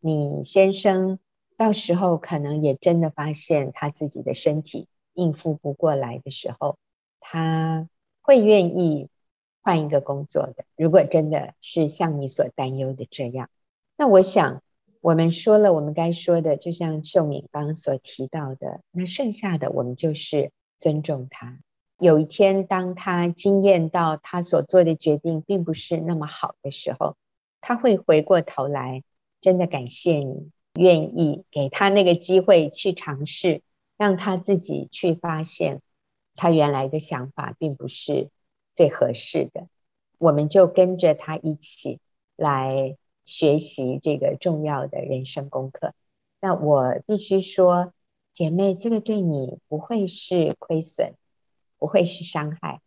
[0.00, 1.18] 你先生
[1.56, 6.78] 到时候可能也真的发现他自己的身体应付不过来的时候，
[7.20, 7.88] 他
[8.22, 9.08] 会愿意
[9.66, 10.64] 换一个工作的。
[10.76, 13.50] 如果真的是像你所担忧的这样，
[13.96, 14.62] 那我想。
[15.02, 20.50] 我们说了我们该说的，就像秀敏刚所提到的，那剩下的我们就是
[20.80, 21.60] 尊重他。
[22.00, 27.14] 有一天，当他经验到他所做的决定并不是那么好的时候，
[27.60, 29.04] 他会回过头来，
[29.40, 33.62] 真的感谢你，愿意给他那个机会去尝试，
[33.96, 35.82] 让他自己去发现
[36.34, 38.30] 他原来的想法并不是
[38.76, 39.66] 最合适的。
[40.18, 41.98] 我们就跟着他一起
[42.36, 42.96] 来。
[43.28, 45.94] 学习这个重要的人生功课，
[46.40, 47.92] 那我必须说，
[48.32, 51.16] 姐妹，这个对你不会是亏损，
[51.76, 52.80] 不会是伤害，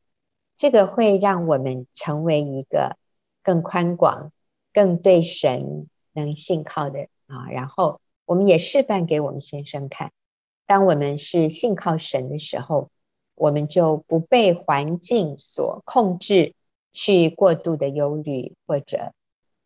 [0.56, 2.95] 这个会让我们成为一个
[3.43, 4.32] 更宽广、
[4.71, 7.49] 更对神能信靠的啊。
[7.52, 10.13] 然后我们也示范给我们先生看，
[10.65, 12.91] 当我们是信靠神的时候，
[13.39, 16.54] 我们就不被环境所控制，
[16.91, 19.13] 去过度的忧虑或者。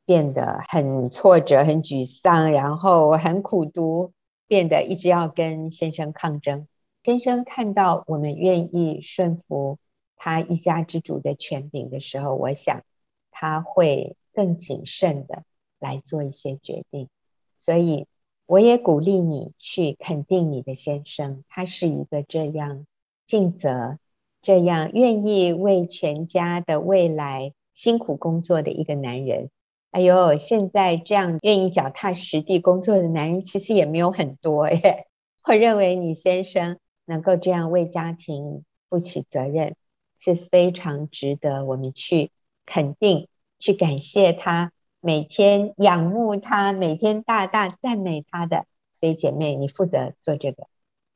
[0.05, 4.11] 变得很挫折、很沮丧，然后很苦读，
[4.47, 6.67] 变得一直要跟先生抗争。
[7.03, 9.77] 先生看到我们愿意顺服
[10.17, 12.83] 他一家之主的权柄的时候，我想
[13.31, 15.43] 他会更谨慎的
[15.79, 17.07] 来做一些决定。
[17.55, 18.05] 所以
[18.45, 22.85] 我也鼓励你去肯定你的先生，他是一个这样
[23.25, 23.97] 尽责、
[24.41, 29.49] 这样愿意为全家的未来辛苦工作的一个男人。
[29.91, 35.07] 哎呦，现在这样愿意脚踏实地工作的男人，其实也没有很多耶。
[35.47, 39.75] 我认为你先生能够这样为家庭负起责任，
[40.17, 42.31] 是非常值得我们去
[42.65, 43.27] 肯定、
[43.59, 48.65] 去感谢他，每天仰慕他，每天大大赞美他的。
[48.93, 50.67] 所以姐妹，你负责做这个。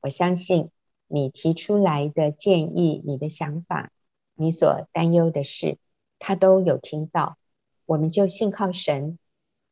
[0.02, 0.70] 我相信
[1.08, 3.92] 你提出来的建议、你的想法、
[4.36, 5.78] 你所担忧的事，
[6.20, 7.38] 他都有听到。
[7.86, 9.18] 我们就信靠神，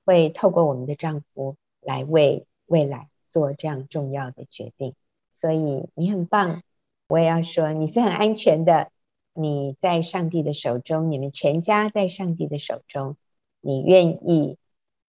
[0.06, 4.96] 会透过我们的丈夫来为未来做这样重要的决定。
[5.34, 6.64] 所以你很棒，
[7.08, 8.90] 我也要说你是很安全的，
[9.34, 13.18] 你在上帝的手中，你们全家在上帝的手中，
[13.60, 14.58] 你愿意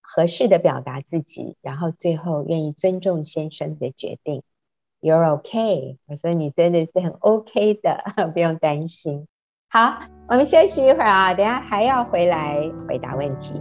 [0.00, 4.42] 合适的表达自己，然后最后愿意尊重先生的决定。
[5.00, 8.02] You're okay，我说你真的是很 OK 的，
[8.34, 9.28] 不用担心。
[9.68, 13.60] 好，我们休息一会儿啊，等下还要回来回答问题。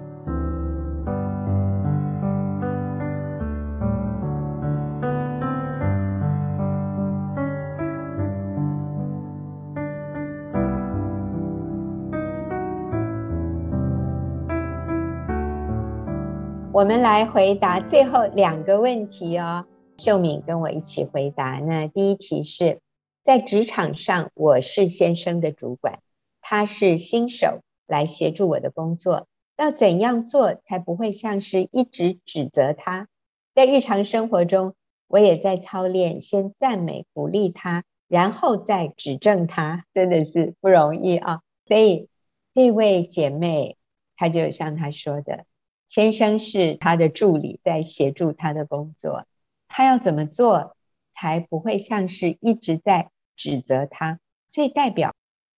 [16.72, 19.66] 我们来回答最后两个问题哦。
[19.98, 21.60] 秀敏跟我一起回答。
[21.60, 22.80] 那第一题是
[23.24, 26.00] 在职场上，我是先生的主管，
[26.42, 29.28] 他是新手，来协助我的工作，
[29.58, 33.08] 要怎样做才不会像是一直指责他？
[33.54, 34.76] 在日常生活中，
[35.08, 41.42] 我也在操练先赞美鼓励他，然后再指正他，真的是不容易啊。
[41.66, 42.10] 所以
[42.54, 43.78] 这位姐妹，
[44.18, 45.46] 她就像她说的，
[45.88, 49.26] 先生是她的助理，在协助她的工作。
[49.68, 50.76] 他要怎么做
[51.14, 54.20] 才不会像是一直在指责他？
[54.48, 55.14] 所以代表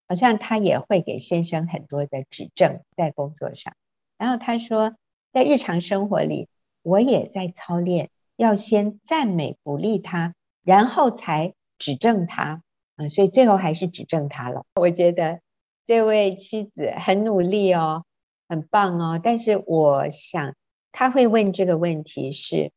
[0.07, 3.75] 好像他也会给先生很多的指正在工作上。
[4.17, 4.95] 然后他说，
[5.31, 6.47] 在日常生活里，
[6.81, 10.33] 我也在操练，要先赞美鼓励他，
[10.63, 12.63] 然后才指正他。
[12.95, 14.65] 嗯，所以最后还是指正他了。
[14.75, 15.41] 我觉得
[15.85, 18.05] 这位妻子很努力哦，
[18.47, 19.19] 很棒哦。
[19.23, 20.55] 但是我想
[20.91, 22.71] 他会问这个问题是。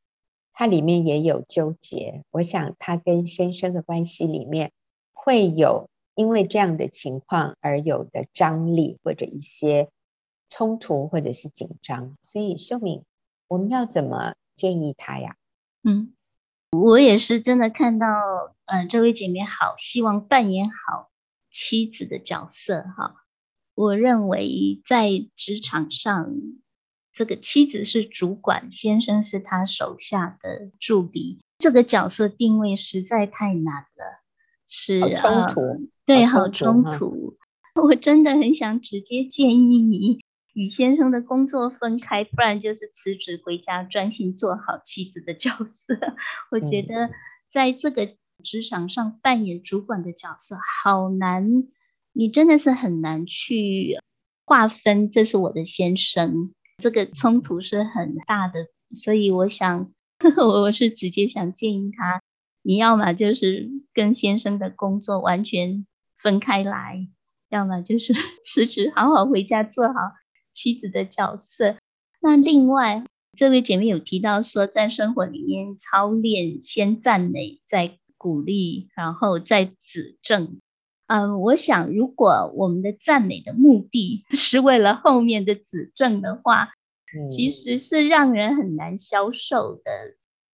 [0.60, 4.72] 他里面也有纠结，我想他跟先生的关系里面
[5.14, 9.88] 会有因为这样的情况而有的张力或者一些
[10.50, 13.04] 冲突或者是紧张，所以秀敏，
[13.48, 15.36] 我们要怎么建议他呀？
[15.82, 16.12] 嗯，
[16.72, 18.06] 我也是真的看到，
[18.66, 21.08] 嗯、呃，这位姐妹好希望扮演好
[21.48, 23.24] 妻子的角色哈，
[23.74, 26.34] 我认为在职场上。
[27.12, 34.22] 这个妻子是主管，先生是他手下的助理，这个角色定位实在太难了，
[34.68, 36.90] 是冲突，呃、对，好冲突。
[36.90, 37.36] 冲 突
[37.82, 45.94] 我真的很想直接建议你与先生的工作分开，不然就是辞职回家，专心做好妻子的角色。
[46.50, 47.10] 我觉得
[47.48, 51.68] 在这个职场上扮演主管的角色好难，
[52.12, 53.98] 你真的是很难去
[54.44, 56.52] 划分，这是我的先生。
[56.80, 58.66] 这个冲突是很大的，
[58.96, 59.92] 所以我想，
[60.36, 62.22] 我是直接想建议他，
[62.62, 65.86] 你要么就是跟先生的工作完全
[66.18, 67.08] 分开来，
[67.48, 68.14] 要么就是
[68.44, 69.94] 辞职，好好回家做好
[70.52, 71.76] 妻子的角色。
[72.20, 73.04] 那另外，
[73.36, 80.58] 这位姐妹有提到说，在生活里面操练先赞美，再鼓励，然后再指正。
[81.12, 86.70] 嗯，我想如果我们的赞美的目的 是为了后面的指正的话，
[87.32, 89.82] 其实是让人很难消受的。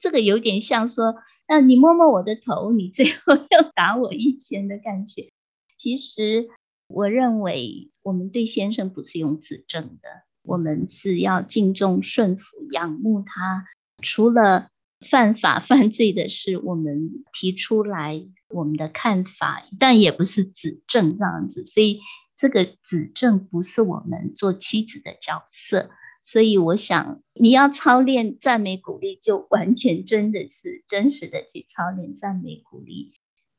[0.00, 5.30] 这个有点像说，那你摸摸我的头，你最后 要打我一拳的感觉。
[5.76, 6.48] 其实
[6.88, 10.08] 我认为我们对先生不是用指正的，
[10.42, 13.66] 我们是要敬重、顺服、仰慕他。
[14.00, 14.70] 除了
[15.08, 21.64] 犯法犯罪的是，我们提出来我们的看法，但也不是指证这样子。
[21.64, 22.00] 所以
[22.36, 25.90] 这个指证不是我们做妻子的角色。
[26.22, 33.12] 所以我想你要操练赞美鼓励，就完全真的是真实的去操练赞美鼓励，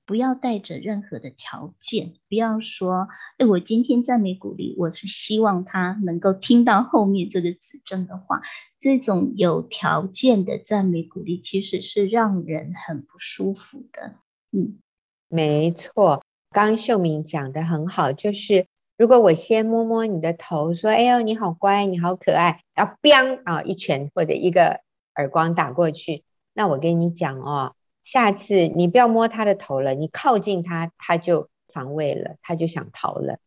[0.07, 8.41] 不要带着任何的条件，不要说，哎，我今天赞美鼓励，我是希望他能够听到后面这个指正的话。
[8.79, 14.15] 这种有条件的赞美鼓励，其实是让人很不舒服的。
[14.51, 14.79] 嗯，
[15.27, 18.65] 没错，刚秀敏讲得很好，就是。
[18.97, 24.81] 如果我先摸摸你的头，说：“哎呦，你好乖，你好可爱。”然后“砰”啊，一拳或者一个
[25.13, 26.23] 耳光打过去，
[26.55, 27.75] 那我跟你讲哦，
[28.07, 33.39] 下次你不要摸他的头了，你靠近他，他就防卫了，他就想逃了。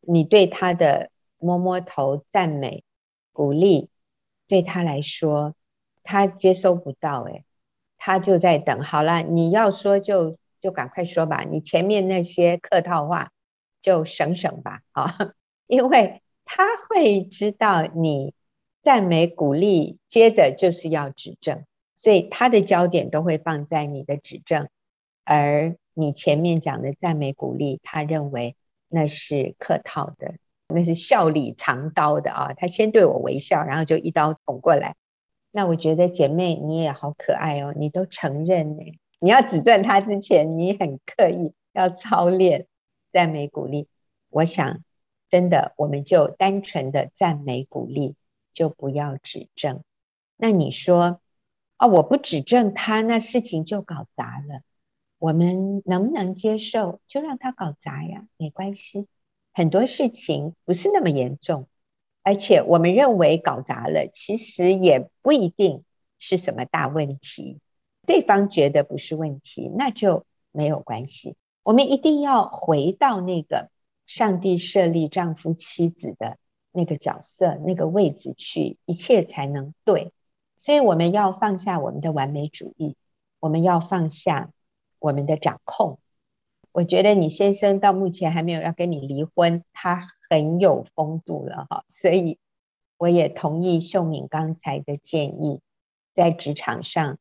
[0.00, 2.82] 你对他的摸摸头、赞美、
[3.32, 3.88] 鼓励，
[4.48, 5.54] 对他来说，
[6.02, 7.44] 他接收不到，诶，
[7.96, 8.82] 他就在等。
[8.82, 13.30] 好了，你要说就就赶快说吧，你前面那些客套话。
[13.80, 15.04] 就省省吧，啊，
[15.68, 18.32] 因为他会知道你
[18.82, 21.66] 赞美鼓励，接着就是要指正，
[22.04, 24.68] 所以他的焦点都会放在你的指正，
[25.24, 28.56] 而你前面讲的赞美鼓励，他认为
[28.90, 30.34] 那是客套的，
[30.68, 34.96] 那是笑里藏刀的啊，他先对我微笑，然后就一刀捅过来，
[35.50, 38.82] 那我觉得姐妹你也好可爱哦，你都承认呢。
[39.18, 42.66] 你要指正他之前，你很刻意要操练
[43.14, 43.88] 赞美鼓励。
[44.28, 44.84] 我想
[45.30, 48.14] 真的，我们就单纯的赞美鼓励，
[48.52, 49.82] 就不要指正。
[50.36, 51.22] 那你说
[51.84, 54.62] 啊，我不指正他，那事情就搞砸了。
[55.18, 57.00] 我们能不能接受？
[57.06, 59.06] 就让他搞砸呀，没关系。
[59.52, 61.68] 很多事情不是那么严重。
[62.22, 65.84] 而且我们认为搞砸了，其实也不一定
[66.18, 67.60] 是什么大问题。
[68.06, 71.36] 对方觉得不是问题，那就没有关系。
[71.62, 73.68] 我们一定要回到那个
[74.06, 76.38] 上帝设立丈夫妻子的
[76.72, 80.12] 那个角色、那个位置去，一切才能对。
[80.56, 82.96] 所以我们要放下我们的完美主义，
[83.40, 84.50] 我们要放下
[84.98, 85.98] 我们的掌控。
[86.72, 92.38] 我觉得你先生到目前还没有要跟你离婚，他很有风度了哈，所以
[92.96, 95.60] 我也同意秀敏刚才的建议，
[96.14, 97.18] 在职场上，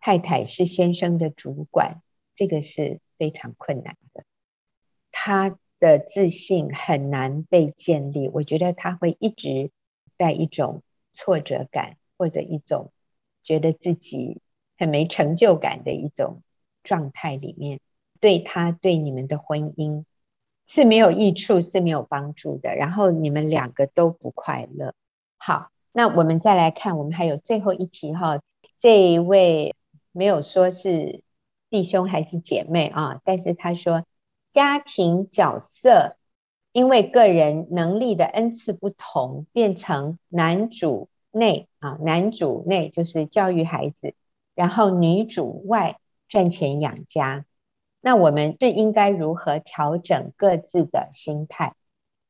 [0.00, 2.02] 太太是先生的主管，
[2.34, 4.24] 这个是非常困难的，
[5.12, 9.70] 他的自信很难被建立，我觉得他会一直
[10.18, 10.82] 在一种
[11.12, 12.92] 挫折感或者一种
[13.42, 14.40] 觉得自己
[14.78, 16.42] 很没成就感的一种
[16.82, 17.80] 状态里面。
[18.18, 20.04] 对他对你们的婚姻
[20.66, 22.74] 是没有益处，是没有帮助的。
[22.74, 24.94] 然后你们两个都不快乐。
[25.36, 28.40] 好，那我们再来看，我们还有最后一题哈。
[28.78, 29.74] 这一位
[30.12, 31.22] 没有说是
[31.70, 34.04] 弟兄还是姐妹啊，但是他说
[34.52, 36.16] 家庭角色
[36.72, 44.14] 因为个人能力的恩赐不同，变成男主内啊，男主内就是教育孩子，
[44.54, 47.44] 然后女主外赚钱养家。
[48.00, 51.74] 那我们这应该如何调整各自的心态？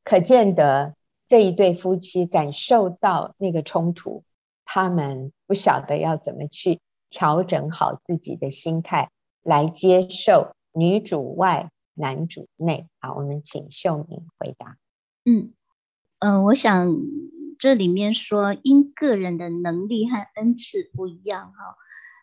[0.03, 0.95] 可见得
[1.29, 4.25] 这一对夫妻感受到那个冲突，
[4.65, 6.81] 他们不晓得要怎么去
[7.11, 9.11] 调整好自己的心态，
[9.43, 12.89] 来接受女主外男主内。
[13.01, 14.77] 好，我们请秀敏回答。
[15.25, 15.53] 嗯
[16.19, 16.97] 嗯、我想
[17.59, 21.77] 这里面说因个人的能力和恩赐不一样哈。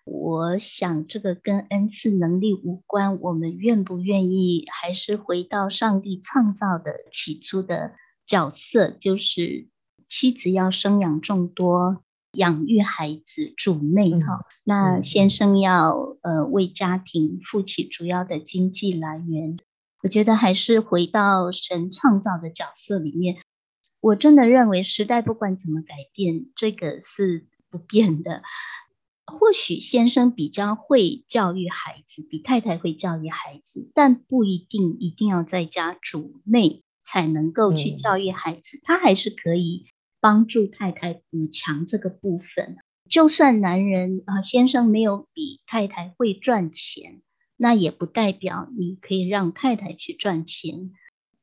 [0.06, 7.94] 我想这个跟恩赐能力无关，我们愿不愿意还是回到上帝创造的起初的
[8.26, 9.70] 角色，就是
[10.10, 12.04] 妻子要生养众多，
[12.34, 14.46] 养育孩子，主内哈、嗯。
[14.66, 19.58] 那先生要呃为家庭负起主要的经济来源。
[20.02, 23.38] 我觉得还是回到神创造的角色里面。
[24.04, 28.41] 我真的认为时代不管怎么改变，这个是不变的。
[29.26, 38.82] 或许先生比较会教育孩子，比太太会教育孩子，但不一定一定要在家主内才能够去教育孩子，嗯。
[38.84, 39.86] 他还是可以
[40.20, 42.76] 帮助太太补强这个部分。
[43.10, 47.22] 就算男人啊，呃，先生没有比太太会赚钱，
[47.56, 50.91] 那也不代表你可以让太太去赚钱，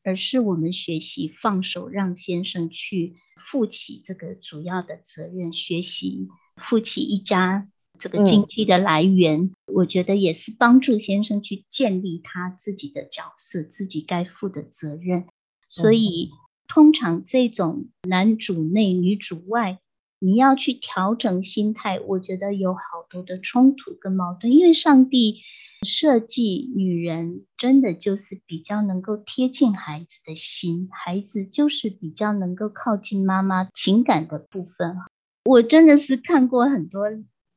[0.02, 3.16] 而是我们学习放手，让先生去
[3.50, 6.28] 负起这个主要的责任，学习。
[6.68, 15.24] 负起一家这个经济的来源，嗯，我觉得也是帮助先生去建立他自己的角色，自己该负的责任。
[15.68, 16.30] 所以，
[16.68, 19.78] 通常这种男主内女主外，
[20.20, 24.52] 你要去调整心态，我觉得有好多的冲突跟矛盾。
[24.52, 25.40] 因为上帝
[25.86, 34.96] 设计女人，真的就是比较能够贴近孩子的心，孩子就是比较能够靠近妈妈情感的部分。
[35.44, 37.06] 我真的是看过很多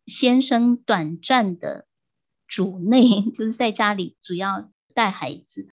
[0.05, 1.85] 先生短暂的
[2.47, 5.67] 主内， 就是在家里主要带孩子，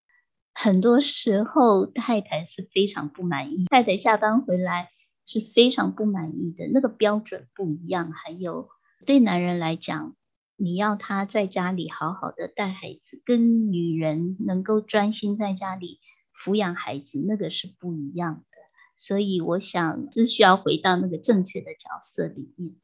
[0.53, 4.91] 很多时候太太是非常不满意，太太下班回来
[5.31, 8.11] 是非常不满意的，那个标准不一样。
[8.11, 8.69] 还有
[9.07, 10.17] 对男人来讲，
[10.57, 16.01] 你要他在家里好好的带孩子，跟女人能够专心在家里
[16.35, 18.59] 抚养孩子，那个是不一样的。
[18.97, 22.75] 所以我想是需要回到那个正确的角色里面。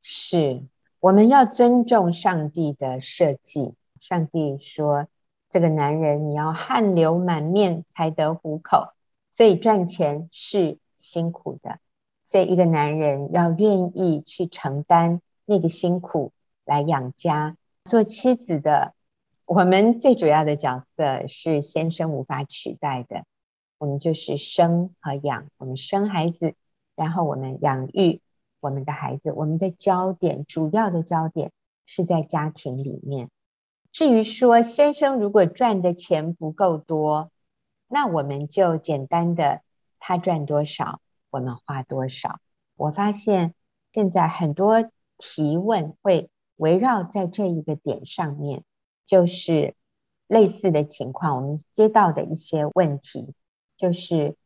[0.00, 0.62] 是，
[1.00, 3.74] 我们要尊重上帝的设计。
[4.00, 5.08] 上帝说，
[5.50, 8.92] 这个男人你要汗流满面才得糊口，
[9.32, 11.78] 所以赚钱是辛苦的。
[12.26, 16.32] 所以一个男人要愿意去承担那个辛苦
[16.66, 17.56] 来养家。
[17.86, 18.92] 做妻子的，
[19.46, 23.24] 我们最主要的角色是先生无法取代的。
[23.78, 26.54] 我们就是生和养，我们生孩子，
[26.96, 28.20] 然后我们养育
[28.60, 29.32] 我们的孩子。
[29.32, 31.52] 我们的焦点，主要的焦点
[31.86, 33.30] 是在家庭里面。
[33.90, 37.30] 至于说先生如果赚的钱不够多，
[37.86, 39.62] 那我们就简单的
[39.98, 42.40] 他赚多少，我们花多少。
[42.76, 43.54] 我发现
[43.92, 48.64] 现在很多提问会围绕在这一个点上面，
[49.06, 49.74] 就是
[50.26, 53.34] 类似的情况，我们接到的一些问题，
[53.76, 54.36] 就是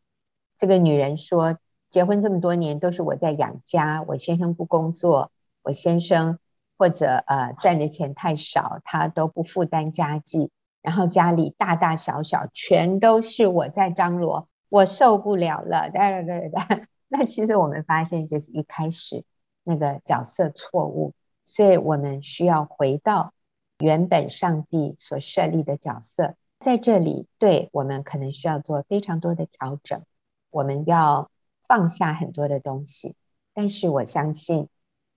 [0.57, 1.59] 这个女人说，
[1.91, 5.31] 结婚这么多年都是我在养家，我先生不工作，
[5.63, 6.39] 我先生
[6.79, 10.51] 或者呃赚的钱太少，他都不负担家计，
[10.81, 16.89] 然后家里大大小小全都是我在张罗，我受不了了，哒哒哒哒。
[17.07, 19.23] 那其实我们发现，就是一开始
[19.65, 21.13] 那个角色错误，
[21.45, 23.35] 所以我们需要回到
[23.77, 30.05] 原本上帝所设立的角色，在这里，对我们可能需要做非常多的调整，
[30.49, 31.31] 我们要
[31.69, 33.15] 放下很多的东西，
[33.53, 34.71] 但是我相信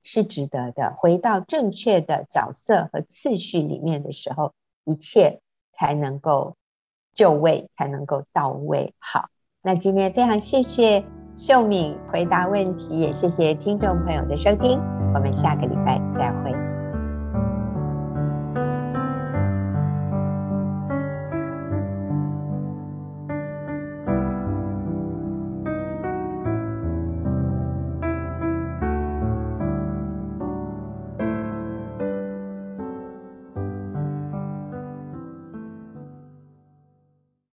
[0.03, 0.93] 是值得的。
[0.97, 4.53] 回到正确的角色和次序里面的时候，
[4.83, 5.39] 一切
[5.71, 6.57] 才能够
[7.13, 8.93] 就位，才能够到位。
[8.99, 9.29] 好，
[9.65, 11.03] 那今天非常谢谢。
[11.35, 14.79] 秀敏回答问题，也谢谢听众朋友的收听，
[15.13, 16.64] 我们下个礼拜再会。